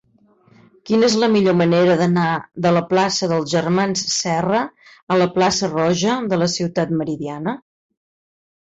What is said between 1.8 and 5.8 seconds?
d'anar de la plaça dels Germans Serra a la plaça